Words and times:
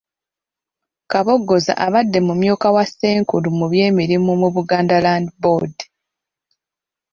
Kabogoza 1.11 1.73
abadde 1.85 2.19
mumyuka 2.27 2.67
wa 2.75 2.83
Ssenkulu 2.89 3.49
mu 3.57 3.65
by’emirimu 3.71 4.31
mu 4.41 4.49
Buganda 4.55 4.97
Land 5.05 5.27
Board. 5.41 5.75